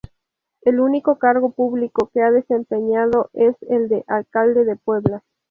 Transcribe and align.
El 0.63 0.79
único 0.79 1.19
cargo 1.19 1.51
público 1.51 2.09
que 2.11 2.21
ha 2.23 2.31
desempeñado 2.31 3.29
es 3.33 3.55
el 3.69 3.87
de 3.87 4.03
alcalde 4.07 4.65
de 4.65 4.75
Puebla. 4.75 5.21